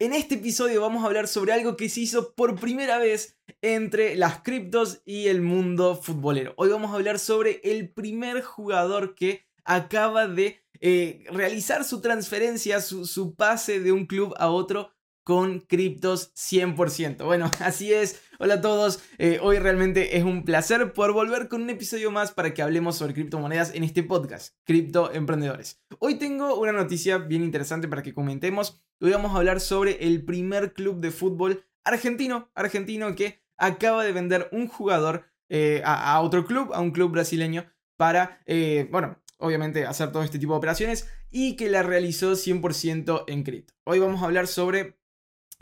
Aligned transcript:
En 0.00 0.14
este 0.14 0.36
episodio 0.36 0.80
vamos 0.80 1.02
a 1.02 1.08
hablar 1.08 1.28
sobre 1.28 1.52
algo 1.52 1.76
que 1.76 1.90
se 1.90 2.00
hizo 2.00 2.32
por 2.32 2.58
primera 2.58 2.96
vez 2.96 3.36
entre 3.60 4.16
las 4.16 4.40
criptos 4.40 5.02
y 5.04 5.26
el 5.26 5.42
mundo 5.42 5.94
futbolero. 5.94 6.54
Hoy 6.56 6.70
vamos 6.70 6.90
a 6.90 6.94
hablar 6.94 7.18
sobre 7.18 7.60
el 7.64 7.90
primer 7.90 8.40
jugador 8.40 9.14
que 9.14 9.46
acaba 9.62 10.26
de 10.26 10.64
eh, 10.80 11.24
realizar 11.30 11.84
su 11.84 12.00
transferencia, 12.00 12.80
su, 12.80 13.34
pase 13.36 13.80
de 13.80 13.92
un 13.92 14.06
club 14.06 14.32
a 14.38 14.48
otro 14.48 14.90
con 15.22 15.60
criptos 15.60 16.32
100%. 16.34 17.22
Bueno, 17.26 17.50
así 17.60 17.92
es. 17.92 18.22
Hola 18.38 18.54
a 18.54 18.60
todos. 18.62 19.02
Eh, 19.18 19.38
hoy 19.42 19.58
realmente 19.58 20.16
es 20.16 20.24
un 20.24 20.46
placer 20.46 20.94
por 20.94 21.12
volver 21.12 21.48
con 21.48 21.60
un 21.60 21.68
episodio 21.68 22.10
más 22.10 22.32
para 22.32 22.54
que 22.54 22.62
hablemos 22.62 22.96
sobre 22.96 23.12
criptomonedas 23.12 23.74
en 23.74 23.84
este 23.84 24.02
podcast, 24.02 24.54
Cripto 24.64 25.12
Emprendedores. 25.12 25.82
Hoy 25.98 26.14
tengo 26.14 26.58
una 26.58 26.72
noticia 26.72 27.18
bien 27.18 27.44
interesante 27.44 27.86
para 27.86 28.02
que 28.02 28.14
comentemos. 28.14 28.80
Hoy 29.02 29.12
vamos 29.12 29.32
a 29.32 29.38
hablar 29.38 29.60
sobre 29.60 30.06
el 30.06 30.22
primer 30.26 30.74
club 30.74 31.00
de 31.00 31.10
fútbol 31.10 31.64
argentino, 31.84 32.50
argentino 32.54 33.14
que 33.14 33.40
acaba 33.56 34.04
de 34.04 34.12
vender 34.12 34.50
un 34.52 34.68
jugador 34.68 35.24
eh, 35.48 35.80
a, 35.86 36.20
otro 36.20 36.44
club, 36.44 36.70
a 36.74 36.80
un 36.80 36.90
club 36.90 37.10
brasileño, 37.10 37.64
para, 37.96 38.42
eh, 38.44 38.88
bueno, 38.90 39.18
obviamente 39.38 39.86
hacer 39.86 40.12
todo 40.12 40.22
este 40.22 40.38
tipo 40.38 40.52
de 40.52 40.58
operaciones 40.58 41.08
y 41.30 41.56
que 41.56 41.70
la 41.70 41.82
realizó 41.82 42.32
100% 42.32 43.24
en 43.26 43.42
cripto. 43.42 43.72
Hoy 43.84 44.00
vamos 44.00 44.20
a 44.20 44.26
hablar 44.26 44.46
sobre 44.46 44.98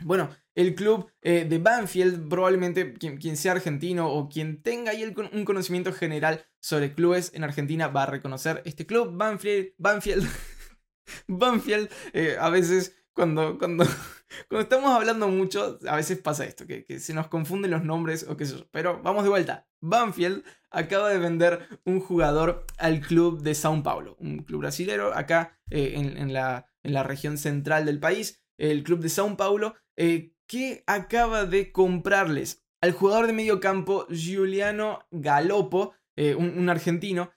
bueno, 0.03 0.29
el 0.53 0.75
club 0.75 1.09
eh, 1.21 1.45
de 1.47 1.59
Banfield, 1.59 2.27
probablemente 2.27 2.93
quien, 2.93 3.37
sea 3.37 3.53
argentino 3.53 4.09
o 4.09 4.27
quien 4.27 4.61
tenga 4.61 4.91
ahí 4.91 5.15
un 5.31 5.45
conocimiento 5.45 5.93
general 5.93 6.45
sobre 6.59 6.93
clubes 6.93 7.31
en 7.33 7.45
Argentina 7.45 7.87
va 7.87 8.03
a 8.03 8.07
reconocer 8.07 8.61
este 8.65 8.85
club. 8.85 9.15
Banfield, 9.15 9.71
Banfield, 9.77 10.27
Banfield, 11.27 11.89
a 12.37 12.49
veces 12.49 12.98
cuando, 13.19 13.57
cuando, 13.57 13.83
cuando 14.47 14.63
estamos 14.63 14.91
hablando 14.91 15.27
mucho, 15.27 15.77
a 15.85 15.97
veces 15.97 16.19
pasa 16.19 16.45
esto, 16.45 16.65
que, 16.65 16.99
se 16.99 17.13
nos 17.13 17.27
confunden 17.27 17.71
los 17.71 17.83
nombres 17.83 18.25
o 18.29 18.37
qué 18.37 18.45
sé 18.45 18.57
yo. 18.57 18.65
Pero 18.71 19.01
vamos 19.03 19.23
de 19.23 19.29
vuelta. 19.29 19.67
Banfield 19.81 20.43
acaba 20.71 21.09
de 21.09 21.19
vender 21.19 21.67
un 21.83 21.99
jugador 21.99 22.65
al 22.77 23.01
club 23.01 23.41
de 23.41 23.55
Sao 23.55 23.83
Paulo, 23.83 24.15
un 24.19 24.43
club 24.43 24.61
brasilero 24.61 25.13
acá 25.13 25.59
eh, 25.69 25.95
en, 25.95 26.31
la, 26.31 26.65
en 26.83 26.93
la 26.93 27.03
región 27.03 27.37
central 27.37 27.85
del 27.85 27.99
país 27.99 28.41
el 28.57 28.83
club 28.83 28.99
de 28.99 29.09
Sao 29.09 29.35
Paulo, 29.35 29.75
eh, 29.97 30.33
que 30.47 30.83
acaba 30.85 31.45
de 31.45 31.71
comprarles 31.71 32.65
al 32.81 32.91
jugador 32.91 33.27
de 33.27 33.33
medio 33.33 33.59
campo 33.59 34.05
Giuliano 34.09 34.99
Galopo, 35.11 35.93
eh, 36.15 36.35
un, 36.35 36.69
argentino, 36.69 37.31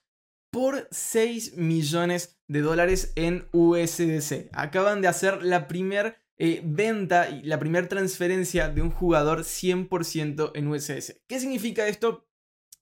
por 0.53 0.87
6 0.93 1.57
millones 1.57 2.39
de 2.47 2.61
dólares 2.61 3.13
en 3.17 3.49
USDC. 3.51 4.51
Acaban 4.53 5.03
de 5.03 5.09
hacer 5.09 5.43
la 5.43 5.67
primera 5.67 6.23
eh, 6.39 6.63
venta 6.65 7.29
y 7.29 7.43
la 7.43 7.59
primera 7.59 7.89
transferencia 7.89 8.69
de 8.69 8.83
un 8.83 8.91
jugador 8.91 9.41
100% 9.41 10.53
en 10.55 10.69
USDC. 10.69 11.23
¿Qué 11.27 11.41
significa 11.41 11.89
esto? 11.89 12.29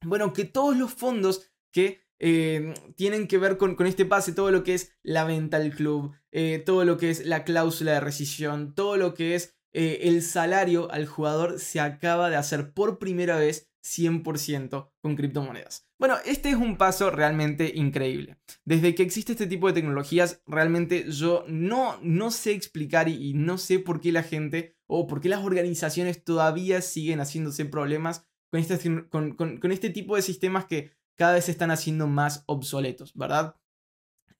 Bueno, 0.02 0.34
que 0.34 0.44
todos 0.44 0.76
los 0.76 0.92
fondos 0.92 1.50
que 1.72 2.02
Em, 2.22 2.74
tienen 2.96 3.26
que 3.26 3.38
ver 3.38 3.56
con, 3.56 3.74
este 3.86 4.04
pase, 4.04 4.32
todo 4.32 4.50
lo 4.50 4.62
que 4.62 4.74
es 4.74 4.94
la 5.02 5.24
venta 5.24 5.56
al 5.56 5.70
club, 5.70 6.14
eh, 6.32 6.62
todo 6.64 6.84
lo 6.84 6.98
que 6.98 7.08
es 7.08 7.24
la 7.24 7.44
cláusula 7.44 7.92
de 7.92 8.00
rescisión, 8.00 8.74
todo 8.74 8.98
lo 8.98 9.14
que 9.14 9.34
es 9.34 9.56
eh, 9.72 10.00
el 10.02 10.20
salario 10.20 10.92
al 10.92 11.06
jugador 11.06 11.58
se 11.58 11.80
acaba 11.80 12.28
de 12.28 12.36
hacer 12.36 12.74
por 12.74 12.98
primera 12.98 13.36
vez 13.36 13.69
100% 13.82 14.90
con 15.00 15.16
criptomonedas. 15.16 15.88
Bueno, 15.98 16.16
este 16.24 16.50
es 16.50 16.56
un 16.56 16.76
paso 16.76 17.10
realmente 17.10 17.72
increíble. 17.74 18.38
Desde 18.64 18.94
que 18.94 19.02
existe 19.02 19.32
este 19.32 19.46
tipo 19.46 19.66
de 19.66 19.74
tecnologías, 19.74 20.42
realmente 20.46 21.10
yo 21.10 21.44
no, 21.48 21.98
no 22.02 22.30
sé 22.30 22.52
explicar 22.52 23.08
y, 23.08 23.34
no 23.34 23.58
sé 23.58 23.78
por 23.78 24.00
qué 24.00 24.12
la 24.12 24.22
gente 24.22 24.76
o 24.86 25.06
por 25.06 25.20
qué 25.20 25.28
las 25.28 25.44
organizaciones 25.44 26.24
todavía 26.24 26.82
siguen 26.82 27.20
haciéndose 27.20 27.64
problemas 27.64 28.26
con 28.50 28.60
este, 28.60 29.06
con 29.08 29.72
este 29.72 29.90
tipo 29.90 30.16
de 30.16 30.22
sistemas 30.22 30.64
que 30.64 30.90
cada 31.16 31.34
vez 31.34 31.44
se 31.44 31.50
están 31.50 31.70
haciendo 31.70 32.06
más 32.06 32.44
obsoletos, 32.46 33.12
¿verdad? 33.14 33.56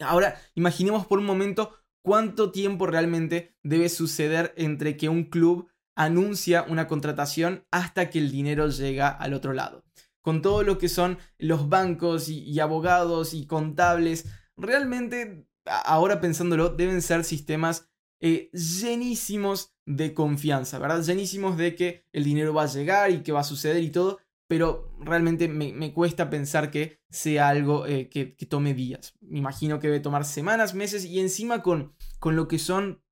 Ahora, 0.01 0.41
imaginemos 0.55 1.07
por 1.07 1.19
un 1.19 1.27
momento 1.27 1.77
cuánto 2.03 2.51
tiempo 2.51 2.87
realmente 2.87 3.55
debe 3.63 3.89
suceder 3.89 4.55
entre 4.57 4.97
que 4.97 5.09
un 5.09 5.25
club 5.25 5.69
anuncia 6.01 6.65
una 6.67 6.87
contratación 6.87 7.67
hasta 7.71 8.09
que 8.09 8.19
el 8.19 8.33
dinero 8.33 8.69
llega 8.69 9.11
al 9.11 9.35
otro 9.35 9.53
lado. 9.53 9.85
Con 10.23 10.41
todo 10.41 10.63
lo 10.63 10.79
que 10.79 10.89
son 10.89 11.19
los 11.39 11.69
bancos 11.69 12.31
y, 12.31 12.59
abogados 12.59 13.35
y 13.35 13.47
contables, 13.47 14.27
realmente, 14.57 15.47
ahora 15.67 16.21
pensándolo, 16.21 16.71
deben 16.71 17.03
ser 17.03 17.23
sistemas 17.23 17.91
eh, 18.23 18.51
llenísimos 18.53 19.75
de 19.85 20.15
confianza, 20.15 20.79
¿verdad? 20.79 21.03
Llenísimos 21.03 21.59
de 21.59 21.75
que 21.75 22.07
el 22.13 22.25
dinero 22.25 22.55
va 22.55 22.63
a 22.63 22.67
llegar 22.67 23.11
y 23.11 23.23
que 23.23 23.33
va 23.33 23.41
a 23.41 23.45
suceder 23.45 23.83
y 23.83 23.91
todo, 23.91 24.21
pero 24.49 24.91
realmente 25.01 25.49
me, 25.49 25.93
cuesta 25.93 26.31
pensar 26.31 26.71
que 26.71 26.99
sea 27.11 27.49
algo 27.49 27.87
eh, 27.87 28.09
que, 28.09 28.25
tome 28.49 28.73
días. 28.73 29.15
Me 29.21 29.39
imagino 29.39 29.79
que 29.79 29.89
debe 29.89 30.01
tomar 30.01 30.25
semanas, 30.25 30.75
meses 30.75 31.05
y 31.05 31.21
encima 31.21 31.63
con, 31.63 31.95
con 32.19 32.37
lo 32.37 32.49
que 32.49 32.59
son, 32.59 33.03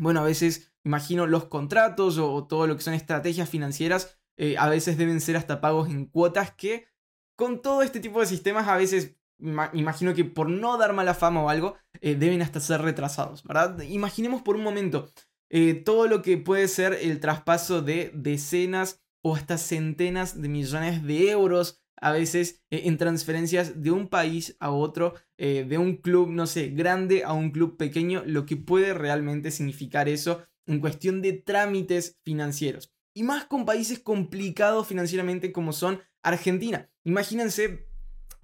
bueno, 0.00 0.20
a 0.20 0.24
veces 0.24 0.72
imagino 0.84 1.26
los 1.26 1.44
contratos 1.44 2.18
o, 2.18 2.46
todo 2.46 2.66
lo 2.66 2.76
que 2.76 2.82
son 2.82 2.94
estrategias 2.94 3.48
financieras, 3.48 4.18
eh, 4.36 4.56
a 4.58 4.68
veces 4.68 4.96
deben 4.98 5.20
ser 5.20 5.36
hasta 5.36 5.60
pagos 5.60 5.88
en 5.88 6.06
cuotas 6.06 6.52
que 6.52 6.86
con 7.36 7.62
todo 7.62 7.82
este 7.82 8.00
tipo 8.00 8.20
de 8.20 8.26
sistemas 8.26 8.68
a 8.68 8.76
veces 8.76 9.16
imagino 9.72 10.14
que 10.14 10.24
por 10.24 10.48
no 10.48 10.76
dar 10.78 10.92
mala 10.92 11.14
fama 11.14 11.42
o 11.42 11.48
algo, 11.48 11.76
eh, 12.00 12.16
deben 12.16 12.42
hasta 12.42 12.58
ser 12.58 12.82
retrasados, 12.82 13.44
¿verdad? 13.44 13.80
Imaginemos 13.82 14.42
por 14.42 14.56
un 14.56 14.64
momento 14.64 15.10
todo 15.84 16.08
lo 16.08 16.20
que 16.20 16.36
puede 16.36 16.68
ser 16.68 16.92
el 17.00 17.20
traspaso 17.20 17.80
de 17.80 18.10
decenas 18.14 19.00
o 19.22 19.34
hasta 19.34 19.56
centenas 19.56 20.40
de 20.42 20.48
millones 20.48 21.04
de 21.04 21.30
euros 21.30 21.80
a 22.00 22.12
veces 22.12 22.62
eh, 22.70 22.82
en 22.84 22.98
transferencias 22.98 23.82
de 23.82 23.90
un 23.90 24.08
país 24.08 24.56
a 24.60 24.70
otro, 24.70 25.14
eh, 25.36 25.64
de 25.68 25.78
un 25.78 25.96
club, 25.96 26.30
no 26.30 26.46
sé, 26.46 26.68
grande 26.68 27.24
a 27.24 27.32
un 27.32 27.50
club 27.50 27.76
pequeño, 27.76 28.22
lo 28.26 28.46
que 28.46 28.56
puede 28.56 28.94
realmente 28.94 29.50
significar 29.50 30.08
eso 30.08 30.42
en 30.66 30.80
cuestión 30.80 31.22
de 31.22 31.32
trámites 31.32 32.18
financieros. 32.24 32.92
Y 33.14 33.22
más 33.22 33.44
con 33.44 33.64
países 33.64 33.98
complicados 33.98 34.86
financieramente 34.86 35.50
como 35.52 35.72
son 35.72 36.00
Argentina. 36.22 36.88
Imagínense 37.04 37.86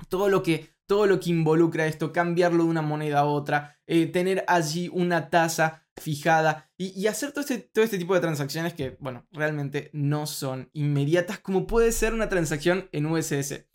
todo 0.08 0.28
lo 0.28 0.42
que 0.42 0.74
todo 0.86 1.06
lo 1.06 1.20
que 1.20 1.30
involucra 1.30 1.86
esto, 1.86 2.12
cambiarlo 2.12 2.64
de 2.64 2.70
una 2.70 2.82
moneda 2.82 3.20
a 3.20 3.24
otra, 3.24 3.78
eh, 3.86 4.06
tener 4.06 4.44
allí 4.48 4.90
una 4.92 5.30
tasa 5.30 5.83
fijada 5.96 6.70
y, 6.76 7.06
hacer 7.06 7.32
todo 7.32 7.42
este, 7.42 7.58
todo 7.58 7.84
este 7.84 7.98
tipo 7.98 8.14
de 8.14 8.20
transacciones 8.20 8.74
que, 8.74 8.96
bueno, 9.00 9.26
realmente 9.32 9.90
no 9.92 10.26
son 10.26 10.70
inmediatas 10.72 11.38
como 11.38 11.66
puede 11.66 11.92
ser 11.92 12.14
una 12.14 12.28
transacción 12.28 12.88
en 12.92 13.06
USS. 13.06 13.66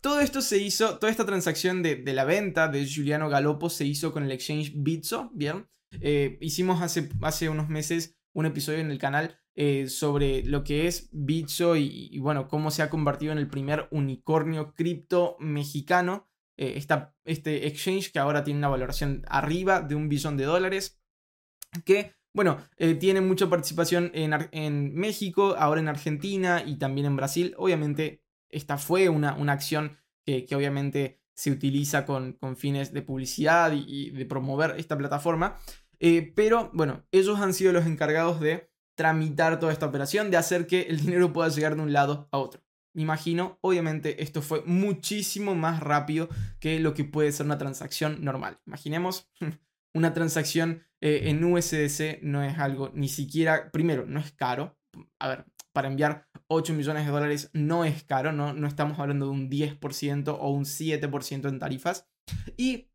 Todo 0.00 0.20
esto 0.20 0.42
se 0.42 0.58
hizo, 0.58 0.98
toda 0.98 1.10
esta 1.10 1.26
transacción 1.26 1.82
de, 1.82 2.02
la 2.12 2.24
venta 2.24 2.68
de 2.68 2.84
Giuliano 2.84 3.28
Galopo 3.28 3.70
se 3.70 3.84
hizo 3.84 4.12
con 4.12 4.24
el 4.24 4.32
exchange 4.32 4.72
Bitso, 4.74 5.30
¿bien? 5.32 5.68
Eh, 6.00 6.36
hicimos 6.40 6.82
hace, 6.82 7.48
unos 7.48 7.68
meses 7.68 8.16
un 8.34 8.46
episodio 8.46 8.80
en 8.80 8.90
el 8.90 8.98
canal 8.98 9.38
eh, 9.54 9.88
sobre 9.88 10.44
lo 10.44 10.62
que 10.62 10.86
es 10.86 11.08
Bitso 11.12 11.76
y, 11.76 12.18
bueno, 12.18 12.48
cómo 12.48 12.70
se 12.70 12.82
ha 12.82 12.90
convertido 12.90 13.32
en 13.32 13.38
el 13.38 13.48
primer 13.48 13.88
unicornio 13.90 14.74
cripto 14.74 15.36
mexicano. 15.38 16.28
Eh, 16.56 16.84
este 17.24 17.66
exchange 17.68 18.10
que 18.10 18.18
ahora 18.18 18.42
tiene 18.42 18.58
una 18.58 18.68
valoración 18.68 19.22
arriba 19.28 19.80
de 19.80 19.94
un 19.94 20.08
billón 20.08 20.36
de 20.36 20.44
dólares, 20.44 20.97
que, 21.84 22.14
bueno, 22.34 22.58
eh, 22.76 22.94
tiene 22.94 23.20
mucha 23.20 23.48
participación 23.48 24.10
en, 24.14 24.94
México, 24.94 25.54
ahora 25.58 25.80
en 25.80 25.88
Argentina 25.88 26.62
y 26.64 26.76
también 26.76 27.06
en 27.06 27.16
Brasil. 27.16 27.54
Obviamente, 27.56 28.22
esta 28.48 28.78
fue 28.78 29.08
una, 29.08 29.34
una 29.34 29.52
acción 29.52 29.98
que, 30.24 30.46
obviamente 30.54 31.20
se 31.34 31.52
utiliza 31.52 32.04
con, 32.04 32.32
con 32.32 32.56
fines 32.56 32.92
de 32.92 33.02
publicidad 33.02 33.72
y, 33.72 34.10
de 34.10 34.26
promover 34.26 34.74
esta 34.76 34.98
plataforma. 34.98 35.56
Eh, 36.00 36.32
pero 36.34 36.70
bueno, 36.74 37.06
ellos 37.12 37.40
han 37.40 37.54
sido 37.54 37.72
los 37.72 37.86
encargados 37.86 38.40
de 38.40 38.70
tramitar 38.96 39.60
toda 39.60 39.72
esta 39.72 39.86
operación, 39.86 40.30
de 40.30 40.36
hacer 40.36 40.66
que 40.66 40.82
el 40.82 41.00
dinero 41.04 41.32
pueda 41.32 41.48
llegar 41.48 41.76
de 41.76 41.82
un 41.82 41.92
lado 41.92 42.28
a 42.32 42.38
otro. 42.38 42.62
Me 42.94 43.02
imagino, 43.02 43.58
obviamente 43.60 44.22
esto 44.24 44.42
fue 44.42 44.62
muchísimo 44.66 45.54
más 45.54 45.80
rápido 45.80 46.28
que 46.58 46.80
lo 46.80 46.94
que 46.94 47.04
puede 47.04 47.30
ser 47.30 47.46
una 47.46 47.58
transacción 47.58 48.24
normal. 48.24 48.58
Imaginemos, 48.66 49.30
una 49.94 50.14
transacción 50.14 50.84
eh, 51.00 51.22
en 51.24 51.44
USDC 51.44 52.22
no 52.22 52.42
es 52.42 52.58
algo 52.58 52.90
ni 52.94 53.08
siquiera, 53.08 53.70
primero, 53.70 54.06
no 54.06 54.20
es 54.20 54.32
caro. 54.32 54.78
A 55.18 55.28
ver, 55.28 55.44
para 55.72 55.88
enviar 55.88 56.26
8 56.48 56.74
millones 56.74 57.06
de 57.06 57.12
dólares 57.12 57.50
no 57.52 57.84
es 57.84 58.02
caro, 58.04 58.32
no, 58.32 58.52
no 58.52 58.66
estamos 58.66 58.98
hablando 58.98 59.26
de 59.26 59.32
un 59.32 59.50
10% 59.50 60.36
o 60.38 60.50
un 60.50 60.64
7% 60.64 61.48
en 61.48 61.58
tarifas. 61.58 62.08
Y 62.56 62.90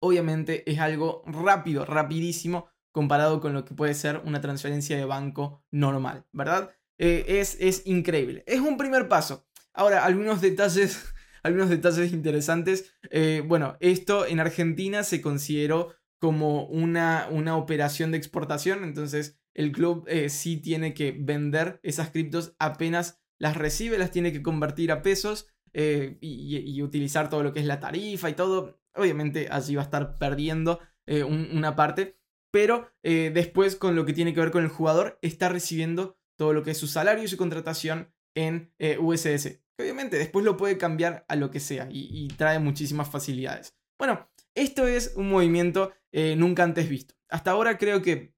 obviamente 0.00 0.68
es 0.70 0.78
algo 0.80 1.22
rápido, 1.26 1.84
rapidísimo 1.84 2.68
comparado 2.92 3.40
con 3.40 3.52
lo 3.52 3.64
que 3.64 3.74
puede 3.74 3.94
ser 3.94 4.20
una 4.24 4.40
transferencia 4.40 4.96
de 4.96 5.04
banco 5.04 5.64
normal, 5.70 6.26
¿verdad? 6.32 6.72
Eh, 6.98 7.40
es, 7.40 7.56
es 7.60 7.86
increíble. 7.86 8.42
Es 8.46 8.60
un 8.60 8.76
primer 8.76 9.08
paso. 9.08 9.46
Ahora, 9.72 10.04
algunos 10.04 10.40
detalles, 10.40 11.14
algunos 11.42 11.70
detalles 11.70 12.12
interesantes. 12.12 12.92
Eh, 13.10 13.42
bueno, 13.46 13.76
esto 13.80 14.26
en 14.26 14.40
Argentina 14.40 15.04
se 15.04 15.20
consideró 15.20 15.94
como 16.20 16.66
una, 16.66 17.28
una 17.30 17.56
operación 17.56 18.12
de 18.12 18.18
exportación, 18.18 18.84
entonces 18.84 19.40
el 19.54 19.72
club 19.72 20.04
eh, 20.06 20.28
sí 20.28 20.58
tiene 20.58 20.94
que 20.94 21.12
vender 21.12 21.80
esas 21.82 22.10
criptos 22.10 22.54
apenas 22.58 23.20
las 23.38 23.56
recibe, 23.56 23.98
las 23.98 24.10
tiene 24.10 24.32
que 24.32 24.42
convertir 24.42 24.92
a 24.92 25.02
pesos 25.02 25.48
eh, 25.72 26.18
y, 26.20 26.82
utilizar 26.82 27.30
todo 27.30 27.42
lo 27.42 27.52
que 27.52 27.60
es 27.60 27.66
la 27.66 27.80
tarifa 27.80 28.28
y 28.28 28.34
todo. 28.34 28.80
Obviamente 28.94 29.48
allí 29.50 29.76
va 29.76 29.82
a 29.82 29.84
estar 29.84 30.18
perdiendo 30.18 30.80
eh, 31.06 31.24
una 31.24 31.74
parte, 31.74 32.18
pero 32.52 32.92
después 33.02 33.76
con 33.76 33.96
lo 33.96 34.04
que 34.04 34.12
tiene 34.12 34.34
que 34.34 34.40
ver 34.40 34.50
con 34.50 34.64
el 34.64 34.68
jugador 34.68 35.18
está 35.22 35.48
recibiendo 35.48 36.18
todo 36.36 36.52
lo 36.52 36.62
que 36.62 36.72
es 36.72 36.78
su 36.78 36.86
salario 36.86 37.24
y 37.24 37.28
su 37.28 37.36
contratación 37.36 38.12
en 38.34 38.74
USS. 38.98 39.60
Obviamente 39.78 40.18
después 40.18 40.44
lo 40.44 40.56
puede 40.56 40.76
cambiar 40.76 41.24
a 41.28 41.36
lo 41.36 41.50
que 41.50 41.60
sea 41.60 41.88
y 41.90 42.28
trae 42.36 42.58
muchísimas 42.58 43.08
facilidades. 43.08 43.80
Bueno, 44.00 44.29
esto 44.54 44.86
es 44.86 45.12
un 45.16 45.28
movimiento 45.28 45.92
nunca 46.12 46.64
antes 46.64 46.88
visto. 46.88 47.14
Hasta 47.28 47.52
ahora 47.52 47.78
creo 47.78 48.02
que 48.02 48.34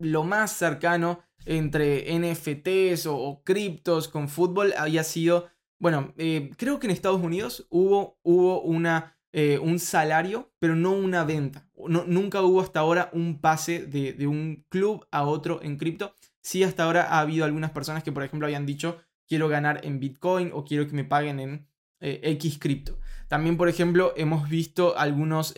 lo 0.00 0.24
más 0.24 0.52
cercano 0.52 1.20
entre 1.46 2.06
NFTs 2.18 3.06
o, 3.06 3.42
criptos 3.44 4.08
con 4.08 4.28
fútbol 4.28 4.74
había 4.76 5.04
sido, 5.04 5.48
bueno, 5.78 6.12
eh, 6.16 6.50
creo 6.56 6.78
que 6.78 6.86
en 6.86 6.92
Estados 6.92 7.20
Unidos 7.20 7.66
hubo, 7.70 8.18
hubo 8.22 8.62
una, 8.62 9.16
eh, 9.32 9.58
un 9.58 9.78
salario, 9.78 10.52
pero 10.58 10.74
no 10.74 10.92
una 10.92 11.24
venta. 11.24 11.68
nunca 11.76 12.42
hubo 12.42 12.60
hasta 12.60 12.80
ahora 12.80 13.10
un 13.12 13.40
pase 13.40 13.86
de, 13.86 14.26
un 14.26 14.64
club 14.68 15.06
a 15.10 15.24
otro 15.24 15.62
en 15.62 15.76
cripto. 15.76 16.14
Sí, 16.42 16.62
hasta 16.62 16.84
ahora 16.84 17.04
ha 17.04 17.20
habido 17.20 17.44
algunas 17.44 17.70
personas 17.70 18.02
que, 18.02 18.12
por 18.12 18.22
ejemplo, 18.22 18.46
habían 18.46 18.66
dicho, 18.66 18.98
quiero 19.28 19.48
ganar 19.48 19.80
en 19.84 20.00
Bitcoin 20.00 20.50
o 20.52 20.64
quiero 20.64 20.86
que 20.86 20.94
me 20.94 21.04
paguen 21.04 21.40
en 21.40 21.68
eh, 22.00 22.20
X 22.22 22.58
cripto. 22.58 22.98
También, 23.30 23.56
por 23.56 23.70
ejemplo, 23.70 24.12
hemos 24.16 24.50
visto 24.50 24.98
algunos 24.98 25.54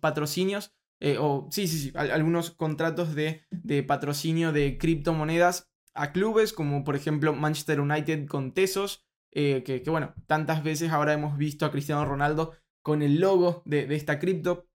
patrocinios 0.00 0.72
eh, 1.04 1.16
o 1.18 1.48
sí, 1.50 1.66
sí, 1.66 1.78
sí, 1.80 1.92
algunos 1.96 2.52
contratos 2.52 3.16
de, 3.16 3.42
patrocinio 3.88 4.52
de 4.52 4.78
criptomonedas 4.78 5.68
a 5.94 6.12
clubes, 6.12 6.52
como 6.52 6.84
por 6.84 6.94
ejemplo 6.94 7.32
Manchester 7.32 7.80
United 7.80 8.28
con 8.28 8.54
Tesos, 8.54 9.04
eh, 9.32 9.64
que, 9.64 9.82
bueno, 9.90 10.14
tantas 10.28 10.62
veces 10.62 10.92
ahora 10.92 11.12
hemos 11.12 11.36
visto 11.36 11.66
a 11.66 11.72
Cristiano 11.72 12.04
Ronaldo 12.04 12.54
con 12.82 13.02
el 13.02 13.18
logo 13.18 13.62
de, 13.64 13.92
esta 13.96 14.20
cripto. 14.20 14.68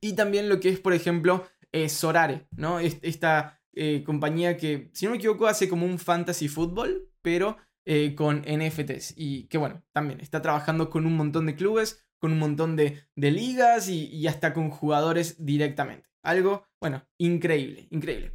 Y 0.00 0.12
también 0.12 0.48
lo 0.48 0.60
que 0.60 0.68
es, 0.68 0.78
por 0.78 0.92
ejemplo, 0.92 1.48
eh, 1.72 1.88
Sorare, 1.88 2.46
¿no? 2.52 2.78
Esta 2.78 3.60
compañía 4.06 4.56
que, 4.56 4.90
si 4.92 5.06
no 5.06 5.10
me 5.10 5.18
equivoco, 5.18 5.48
hace 5.48 5.68
como 5.68 5.86
un 5.86 5.98
fantasy 5.98 6.46
fútbol, 6.46 7.10
pero 7.20 7.56
con 8.16 8.42
NFTs. 8.42 9.14
Y 9.16 9.44
que 9.44 9.58
bueno, 9.58 9.82
también 9.92 10.20
está 10.20 10.42
trabajando 10.42 10.90
con 10.90 11.06
un 11.06 11.16
montón 11.16 11.46
de 11.46 11.56
clubes 11.56 12.08
con 12.18 12.32
un 12.32 12.38
montón 12.38 12.76
de, 12.76 13.04
ligas 13.16 13.88
y, 13.88 14.26
hasta 14.26 14.52
con 14.52 14.70
jugadores 14.70 15.44
directamente. 15.44 16.08
Algo, 16.22 16.66
bueno, 16.80 17.06
increíble, 17.18 17.86
increíble. 17.90 18.32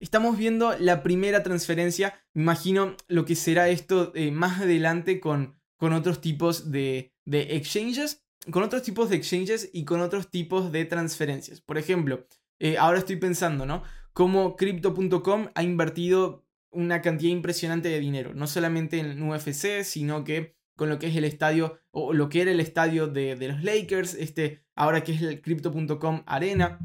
Estamos 0.00 0.36
viendo 0.36 0.76
la 0.78 1.02
primera 1.02 1.42
transferencia, 1.44 2.20
me 2.34 2.42
imagino 2.42 2.96
lo 3.06 3.24
que 3.24 3.36
será 3.36 3.68
esto 3.68 4.12
eh, 4.16 4.32
más 4.32 4.60
adelante 4.60 5.20
con, 5.20 5.56
con 5.76 5.92
otros 5.92 6.20
tipos 6.20 6.72
de, 6.72 7.14
exchanges, 7.24 8.24
con 8.50 8.64
otros 8.64 8.82
tipos 8.82 9.08
de 9.08 9.16
exchanges 9.16 9.70
y 9.72 9.84
con 9.84 10.00
otros 10.00 10.28
tipos 10.28 10.72
de 10.72 10.84
transferencias. 10.84 11.60
Por 11.60 11.78
ejemplo, 11.78 12.26
eh, 12.58 12.76
ahora 12.78 12.98
estoy 12.98 13.16
pensando, 13.16 13.64
¿no? 13.64 13.84
Cómo 14.12 14.56
Crypto.com 14.56 15.48
ha 15.54 15.62
invertido 15.62 16.44
una 16.72 17.02
cantidad 17.02 17.30
impresionante 17.30 17.88
de 17.88 18.00
dinero, 18.00 18.34
no 18.34 18.46
solamente 18.46 18.98
en 18.98 19.22
UFC, 19.22 19.84
sino 19.84 20.24
que 20.24 20.56
con 20.76 20.88
lo 20.88 20.98
que 20.98 21.06
es 21.08 21.16
el 21.16 21.24
estadio, 21.24 21.78
o 21.90 22.12
lo 22.12 22.28
que 22.28 22.42
era 22.42 22.50
el 22.50 22.60
estadio 22.60 23.06
de, 23.06 23.36
los 23.36 23.62
Lakers, 23.62 24.14
este, 24.14 24.64
ahora 24.74 25.04
que 25.04 25.12
es 25.12 25.22
el 25.22 25.40
Crypto.com 25.40 26.22
Arena. 26.26 26.78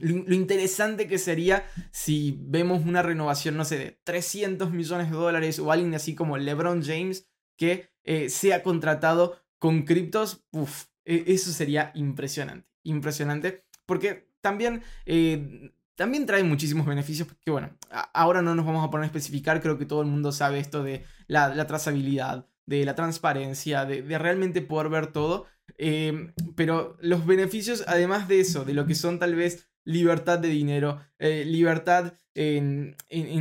Lo, 0.00 0.34
interesante 0.34 1.08
que 1.08 1.18
sería 1.18 1.66
si 1.90 2.38
vemos 2.40 2.84
una 2.86 3.02
renovación, 3.02 3.56
no 3.56 3.64
sé, 3.64 3.78
de 3.78 4.00
300 4.04 4.70
millones 4.70 5.10
de 5.10 5.16
dólares 5.16 5.58
o 5.58 5.72
alguien 5.72 5.94
así 5.94 6.14
como 6.14 6.38
LeBron 6.38 6.82
James 6.82 7.28
que 7.56 7.90
eh, 8.04 8.28
sea 8.28 8.62
contratado 8.62 9.42
con 9.58 9.82
criptos, 9.82 10.46
e, 11.04 11.24
eso 11.26 11.50
sería 11.50 11.90
impresionante, 11.94 12.68
impresionante, 12.84 13.64
porque 13.86 14.28
también, 14.40 14.82
eh, 15.04 15.72
también 15.98 16.26
trae 16.26 16.44
muchísimos 16.44 16.86
beneficios, 16.86 17.26
que 17.44 17.50
bueno, 17.50 17.76
ahora 18.14 18.40
no 18.40 18.54
nos 18.54 18.64
vamos 18.64 18.86
a 18.86 18.90
poner 18.90 19.02
a 19.02 19.06
especificar, 19.06 19.60
creo 19.60 19.78
que 19.78 19.84
todo 19.84 20.00
el 20.00 20.06
mundo 20.06 20.30
sabe 20.30 20.60
esto 20.60 20.84
de 20.84 21.04
la, 21.26 21.66
trazabilidad, 21.66 22.46
de 22.66 22.84
la 22.84 22.94
transparencia, 22.94 23.84
de, 23.84 24.02
realmente 24.16 24.62
poder 24.62 24.90
ver 24.90 25.08
todo. 25.08 25.46
Eh, 25.76 26.32
pero 26.54 26.96
los 27.00 27.26
beneficios, 27.26 27.82
además 27.88 28.28
de 28.28 28.38
eso, 28.38 28.64
de 28.64 28.74
lo 28.74 28.86
que 28.86 28.94
son 28.94 29.18
tal 29.18 29.34
vez 29.34 29.68
libertad 29.84 30.38
de 30.38 30.48
dinero, 30.48 31.00
eh, 31.18 31.44
libertad 31.44 32.14
en, 32.32 32.94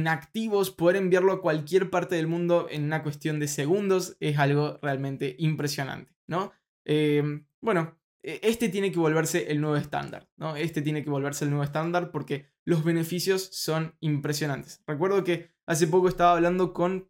activos, 0.07 0.71
poder 0.71 0.95
enviarlo 0.95 1.33
a 1.33 1.41
cualquier 1.41 1.91
parte 1.91 2.15
del 2.15 2.25
mundo 2.25 2.67
en 2.71 2.85
una 2.85 3.03
cuestión 3.03 3.39
de 3.39 3.47
segundos, 3.47 4.17
es 4.19 4.39
algo 4.39 4.79
realmente 4.81 5.35
impresionante, 5.37 6.11
¿no? 6.25 6.53
Eh, 6.85 7.43
bueno, 7.61 7.96
este 8.27 8.67
tiene 8.67 8.91
que 8.91 8.99
volverse 8.99 9.51
el 9.51 9.61
nuevo 9.61 9.77
estándar, 9.77 10.29
¿no? 10.35 10.55
Este 10.55 10.81
tiene 10.81 11.03
que 11.03 11.09
volverse 11.09 11.45
el 11.45 11.51
nuevo 11.51 11.63
estándar 11.63 12.11
porque 12.11 12.47
los 12.65 12.83
beneficios 12.83 13.43
son 13.53 13.95
impresionantes. 14.01 14.83
Recuerdo 14.85 15.23
que 15.23 15.49
hace 15.65 15.87
poco 15.87 16.09
estaba 16.09 16.33
hablando 16.33 16.73
con 16.73 17.09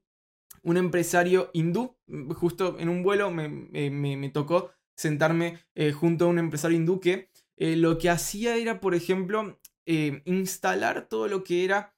un 0.61 0.77
empresario 0.77 1.49
hindú. 1.53 1.97
Justo 2.35 2.77
en 2.79 2.89
un 2.89 3.01
vuelo 3.01 3.31
me, 3.31 4.29
tocó 4.29 4.71
sentarme 4.95 5.59
eh, 5.73 5.91
junto 5.91 6.25
a 6.25 6.27
un 6.27 6.37
empresario 6.37 6.77
hindú 6.77 6.99
que 6.99 7.31
eh, 7.55 7.75
lo 7.75 7.97
que 7.97 8.11
hacía 8.11 8.55
era, 8.55 8.79
por 8.79 8.93
ejemplo, 8.93 9.59
eh, 9.87 10.21
instalar 10.25 11.07
todo 11.09 11.27
lo 11.27 11.43
que 11.43 11.65
era, 11.65 11.95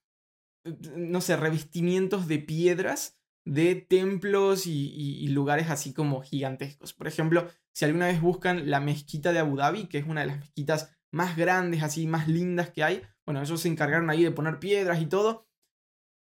no 0.95 1.19
sé, 1.19 1.35
revestimientos 1.35 2.27
de 2.27 2.39
piedras 2.39 3.18
de 3.49 3.75
templos 3.75 4.67
y, 4.67 5.27
lugares 5.29 5.69
así 5.69 5.93
como 5.93 6.21
gigantescos. 6.21 6.93
Por 6.93 7.07
ejemplo, 7.07 7.47
si 7.73 7.85
alguna 7.85 8.07
vez 8.07 8.21
buscan 8.21 8.69
la 8.69 8.79
mezquita 8.79 9.33
de 9.33 9.39
Abu 9.39 9.57
Dhabi, 9.57 9.87
que 9.87 9.97
es 9.97 10.05
una 10.07 10.21
de 10.21 10.27
las 10.27 10.39
mezquitas 10.39 10.95
más 11.11 11.35
grandes, 11.35 11.81
así 11.81 12.05
más 12.05 12.27
lindas 12.27 12.69
que 12.69 12.83
hay, 12.83 13.01
bueno, 13.25 13.41
ellos 13.41 13.59
se 13.59 13.67
encargaron 13.67 14.09
ahí 14.09 14.23
de 14.23 14.31
poner 14.31 14.59
piedras 14.59 15.01
y 15.01 15.07
todo, 15.07 15.47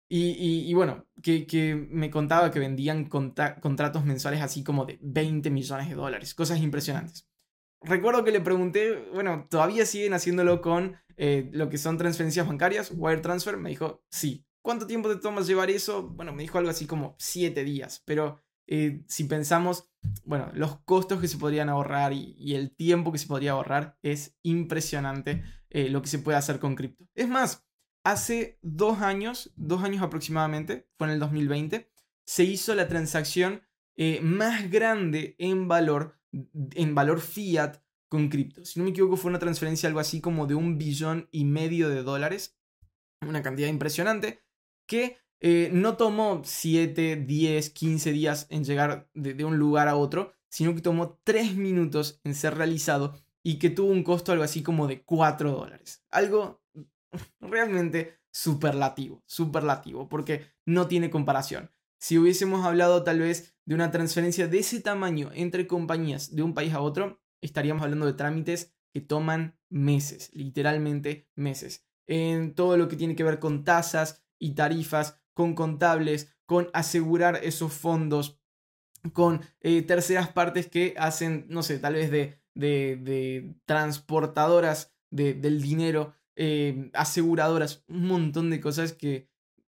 y, 0.08 0.72
bueno, 0.76 1.08
que, 1.24 1.88
me 1.90 2.12
contaba 2.12 2.52
que 2.52 2.60
vendían 2.60 3.06
contratos 3.06 4.06
mensuales 4.06 4.42
así 4.42 4.64
como 4.64 4.86
de 4.86 5.00
20 5.02 5.50
millones 5.50 5.90
de 5.90 5.96
dólares, 5.96 6.36
cosas 6.36 6.60
impresionantes. 6.60 7.28
Recuerdo 7.82 8.24
que 8.24 8.32
le 8.32 8.42
pregunté, 8.42 9.10
bueno, 9.14 9.48
¿todavía 9.50 9.86
siguen 9.86 10.14
haciéndolo 10.14 10.62
con 10.62 10.96
eh, 11.18 11.50
lo 11.54 11.70
que 11.70 11.80
son 11.80 11.98
transferencias 11.98 12.48
bancarias, 12.48 12.92
wire 12.96 13.22
transfer? 13.22 13.58
Me 13.58 13.72
dijo, 13.72 14.04
sí. 14.10 14.46
¿Cuánto 14.66 14.88
tiempo 14.88 15.10
te 15.10 15.18
tomas 15.18 15.46
llevar 15.46 15.70
eso? 15.70 16.02
Bueno, 16.02 16.34
me 16.34 16.42
dijo 16.42 16.58
algo 16.58 16.72
así 16.72 16.88
como 16.88 17.16
7 17.20 17.64
días, 17.64 18.02
pero 18.04 18.42
eh, 18.66 19.04
si 19.08 19.26
pensamos, 19.26 19.92
bueno, 20.24 20.50
los 20.56 20.80
costos 20.80 21.22
que 21.22 21.28
se 21.28 21.38
podrían 21.38 21.70
ahorrar 21.70 22.14
y, 22.14 22.56
el 22.56 22.76
tiempo 22.76 23.12
que 23.12 23.20
se 23.20 23.28
podría 23.28 23.52
ahorrar, 23.52 24.00
es 24.02 24.36
impresionante 24.42 25.44
eh, 25.70 25.90
lo 25.90 26.02
que 26.02 26.08
se 26.08 26.18
puede 26.18 26.40
hacer 26.40 26.58
con 26.58 26.74
cripto. 26.74 27.08
Es 27.14 27.30
más, 27.30 27.64
hace 28.04 28.58
dos 28.64 29.04
años, 29.04 29.54
dos 29.56 29.84
años 29.84 30.02
aproximadamente, 30.02 30.90
fue 30.98 31.10
en 31.10 31.14
el 31.14 31.20
2020, 31.20 31.92
se 32.26 32.44
hizo 32.44 32.74
la 32.74 32.88
transacción 32.88 33.62
eh, 33.98 34.20
más 34.24 34.72
grande 34.72 35.36
en 35.38 35.68
valor, 35.68 36.20
en 36.74 36.96
valor 36.96 37.20
fiat 37.20 37.84
con 38.10 38.30
cripto. 38.30 38.66
Si 38.66 38.80
no 38.80 38.86
me 38.86 38.90
equivoco, 38.90 39.16
fue 39.16 39.30
una 39.30 39.38
transferencia 39.38 39.88
algo 39.88 40.00
así 40.00 40.22
como 40.22 40.48
de 40.48 40.56
un 40.56 40.80
billón 40.80 41.30
y 41.32 41.46
medio 41.46 41.88
de 41.88 42.02
dólares, 42.02 42.58
una 43.22 43.44
cantidad 43.44 43.70
impresionante, 43.70 44.45
que 44.86 45.18
eh, 45.40 45.70
no 45.74 45.98
tomó 45.98 46.42
7, 46.44 47.18
10, 47.18 47.70
15 47.70 48.12
días 48.12 48.48
en 48.50 48.64
llegar 48.64 49.10
de, 49.14 49.34
de 49.34 49.46
un 49.46 49.58
lugar 49.58 49.88
a 49.88 49.96
otro, 49.96 50.34
sino 50.50 50.74
que 50.74 50.82
tomó 50.82 51.20
3 51.24 51.56
minutos 51.56 52.20
en 52.24 52.36
ser 52.36 52.56
realizado 52.56 53.16
y 53.44 53.60
que 53.60 53.70
tuvo 53.70 53.92
un 53.92 54.04
costo 54.04 54.32
algo 54.32 54.44
así 54.44 54.64
como 54.64 54.88
de 54.88 55.04
4 55.04 55.52
dólares. 55.52 56.04
Algo 56.10 56.64
realmente 57.40 58.20
superlativo, 58.32 59.24
superlativo, 59.26 60.10
porque 60.10 60.48
no 60.66 60.88
tiene 60.88 61.10
comparación. 61.10 61.72
Si 62.00 62.18
hubiésemos 62.18 62.66
hablado 62.66 63.04
tal 63.04 63.20
vez 63.20 63.56
de 63.66 63.76
una 63.76 63.92
transferencia 63.92 64.48
de 64.48 64.60
ese 64.60 64.82
tamaño 64.82 65.32
entre 65.34 65.68
compañías 65.68 66.36
de 66.36 66.44
un 66.44 66.54
país 66.54 66.74
a 66.74 66.82
otro, 66.82 67.22
estaríamos 67.42 67.84
hablando 67.84 68.06
de 68.06 68.14
trámites 68.14 68.76
que 68.94 69.02
toman 69.02 69.58
meses, 69.70 70.32
literalmente 70.34 71.30
meses. 71.36 71.86
En 72.08 72.54
todo 72.56 72.78
lo 72.78 72.88
que 72.88 72.96
tiene 72.96 73.16
que 73.16 73.24
ver 73.24 73.40
con 73.40 73.64
tasas 73.64 74.25
y 74.40 74.56
tarifas, 74.56 75.20
con 75.34 75.54
contables, 75.54 76.36
con 76.46 76.70
asegurar 76.74 77.40
esos 77.44 77.74
fondos, 77.74 78.40
con 79.14 79.42
eh, 79.62 79.82
terceras 79.82 80.30
partes 80.30 80.68
que 80.68 80.96
hacen, 80.98 81.46
no 81.50 81.64
sé, 81.64 81.80
tal 81.80 81.94
vez 81.94 82.12
de, 82.12 82.42
de, 82.56 83.56
transportadoras 83.66 84.94
del 85.12 85.62
dinero 85.62 86.14
eh, 86.36 86.90
aseguradoras, 86.94 87.84
un 87.88 88.08
montón 88.08 88.50
de 88.50 88.60
cosas 88.60 88.94
que, 88.94 89.30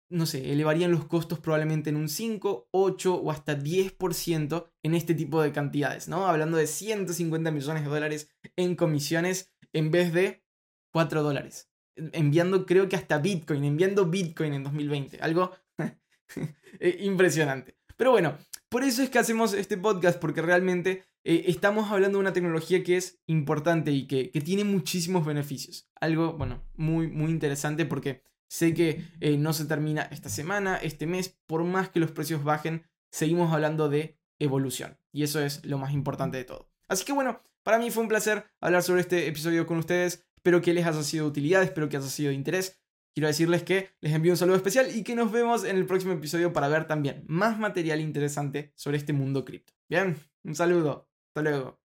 no 0.10 0.26
sé, 0.26 0.52
elevarían 0.52 0.92
los 0.92 1.06
costos 1.06 1.40
probablemente 1.40 1.90
en 1.90 1.98
un 1.98 2.08
5, 2.08 2.70
8 2.72 3.16
o 3.16 3.32
hasta 3.32 3.58
10% 3.58 4.68
en 4.84 4.96
este 4.96 5.16
tipo 5.16 5.42
de 5.42 5.52
cantidades, 5.52 6.08
¿no? 6.08 6.28
Hablando 6.28 6.58
de 6.58 6.68
150 6.68 7.52
millones 7.52 7.84
de 7.84 7.90
dólares 7.90 8.30
en 8.56 8.76
comisiones 8.76 9.54
en 9.74 9.92
vez 9.92 10.14
de 10.14 10.46
4 10.94 11.24
dólares. 11.24 11.73
Enviando 11.96 12.66
creo 12.66 12.90
que 12.90 12.96
hasta 12.96 13.18
Bitcoin, 13.18 13.64
enviando 13.64 14.06
Bitcoin 14.06 14.54
en 14.54 14.64
2020. 14.64 15.20
Algo 15.22 15.52
eh, 16.80 16.98
impresionante. 17.02 17.78
Pero 17.98 18.12
bueno, 18.12 18.38
por 18.70 18.84
eso 18.84 19.04
es 19.04 19.10
que 19.10 19.20
hacemos 19.20 19.54
este 19.54 19.78
podcast, 19.78 20.20
porque 20.20 20.42
realmente 20.42 21.06
eh, 21.24 21.46
estamos 21.48 21.92
hablando 21.92 22.18
de 22.18 22.22
una 22.22 22.34
tecnología 22.34 22.84
que 22.84 22.98
es 22.98 23.22
importante 23.28 23.92
y 23.92 24.08
que, 24.08 24.26
tiene 24.44 24.64
muchísimos 24.64 25.26
beneficios. 25.26 25.90
Algo, 26.02 26.34
bueno, 26.34 26.64
muy, 26.74 27.08
muy 27.08 27.32
interesante 27.32 27.86
porque 27.86 28.24
sé 28.50 28.74
que 28.74 29.06
eh, 29.22 29.38
no 29.38 29.54
se 29.54 29.66
termina 29.66 30.04
esta 30.12 30.30
semana, 30.30 30.78
este 30.78 31.06
mes, 31.06 31.38
por 31.48 31.64
más 31.64 31.90
que 31.90 32.00
los 32.00 32.12
precios 32.12 32.44
bajen, 32.44 32.84
seguimos 33.12 33.54
hablando 33.54 33.90
de 33.90 34.20
evolución. 34.40 34.98
Y 35.12 35.24
eso 35.24 35.40
es 35.40 35.64
lo 35.66 35.78
más 35.78 35.94
importante 35.94 36.38
de 36.38 36.44
todo. 36.44 36.70
Así 36.88 37.06
que 37.06 37.14
bueno, 37.14 37.42
para 37.64 37.78
mí 37.78 37.90
fue 37.92 38.04
un 38.04 38.10
placer 38.10 38.46
hablar 38.60 38.84
sobre 38.84 39.02
este 39.02 39.28
episodio 39.28 39.66
con 39.66 39.78
ustedes. 39.78 40.26
Espero 40.44 40.62
que 40.62 40.74
les 40.74 40.86
haya 40.86 41.02
sido 41.04 41.24
de 41.24 41.30
utilidad, 41.30 41.64
espero 41.64 41.88
que 41.88 41.96
haya 41.96 42.06
sido 42.06 42.28
de 42.28 42.36
interés. 42.36 42.78
Quiero 43.16 43.30
decirles 43.30 43.64
que 43.64 43.96
les 44.02 44.12
envío 44.12 44.34
un 44.34 44.38
saludo 44.38 44.58
especial 44.58 44.94
y 44.94 45.02
que 45.02 45.16
nos 45.16 45.32
vemos 45.32 45.64
en 45.64 45.78
el 45.78 45.86
próximo 45.86 46.12
episodio 46.12 46.52
para 46.52 46.68
ver 46.68 46.86
también 46.86 47.24
más 47.28 47.58
material 47.58 48.02
interesante 48.02 48.74
sobre 48.76 48.98
este 48.98 49.14
mundo 49.14 49.46
cripto. 49.46 49.72
Bien, 49.88 50.18
un 50.44 50.54
saludo. 50.54 51.10
Hasta 51.30 51.50
luego. 51.50 51.83